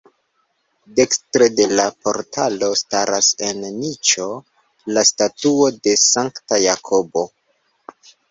Dekstre 0.99 1.47
de 1.57 1.65
la 1.79 1.83
portalo 2.05 2.69
staras 2.79 3.27
en 3.49 3.61
niĉo 3.83 4.25
la 4.95 5.05
statuo 5.11 5.69
de 5.89 5.95
Sankta 6.07 6.61
Jakobo. 6.65 7.27